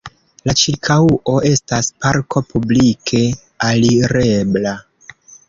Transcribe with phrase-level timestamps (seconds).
[0.49, 3.21] La ĉirkaŭo estas parko publike
[3.69, 4.75] alirebla.